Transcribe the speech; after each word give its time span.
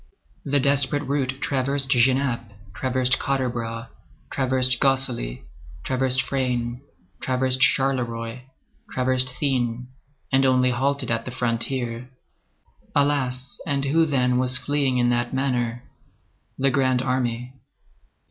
The 0.43 0.59
desperate 0.59 1.03
route 1.03 1.37
traversed 1.41 1.91
Genappe, 1.91 2.49
traversed 2.73 3.19
Quatre 3.19 3.49
Bras, 3.49 3.87
traversed 4.31 4.79
Gosselies, 4.79 5.41
traversed 5.83 6.23
Frasnes, 6.25 6.81
traversed 7.21 7.59
Charleroi, 7.61 8.41
traversed 8.91 9.27
Thuin, 9.39 9.89
and 10.31 10.43
only 10.43 10.71
halted 10.71 11.11
at 11.11 11.25
the 11.25 11.29
frontier. 11.29 12.09
Alas! 12.95 13.59
and 13.67 13.85
who, 13.85 14.07
then, 14.07 14.39
was 14.39 14.57
fleeing 14.57 14.97
in 14.97 15.09
that 15.11 15.35
manner? 15.35 15.83
The 16.57 16.71
Grand 16.71 17.03
Army. 17.03 17.53